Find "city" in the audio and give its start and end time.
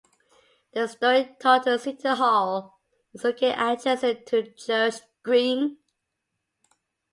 1.77-2.07